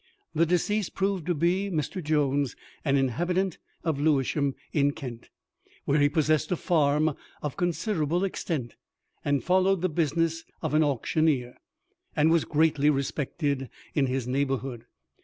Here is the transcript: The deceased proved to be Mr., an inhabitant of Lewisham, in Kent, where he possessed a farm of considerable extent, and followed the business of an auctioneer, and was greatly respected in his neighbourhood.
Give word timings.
The 0.33 0.47
deceased 0.47 0.95
proved 0.95 1.27
to 1.27 1.35
be 1.35 1.69
Mr., 1.69 2.55
an 2.83 2.97
inhabitant 2.97 3.59
of 3.83 3.99
Lewisham, 3.99 4.55
in 4.73 4.93
Kent, 4.93 5.29
where 5.85 5.99
he 5.99 6.09
possessed 6.09 6.51
a 6.51 6.55
farm 6.55 7.13
of 7.43 7.55
considerable 7.55 8.23
extent, 8.23 8.73
and 9.23 9.43
followed 9.43 9.81
the 9.83 9.89
business 9.89 10.43
of 10.63 10.73
an 10.73 10.83
auctioneer, 10.83 11.53
and 12.15 12.31
was 12.31 12.45
greatly 12.45 12.89
respected 12.89 13.69
in 13.93 14.07
his 14.07 14.27
neighbourhood. 14.27 14.85